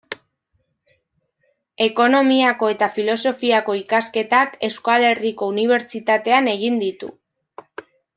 [1.87, 7.11] Ekonomiako eta Filosofiako ikasketak Euskal Herriko Unibertsitatean egin ditu.